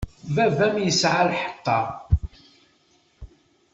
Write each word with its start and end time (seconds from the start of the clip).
Baba-m 0.35 0.75
yesɛa 0.85 1.23
lḥeṭṭa. 1.31 1.79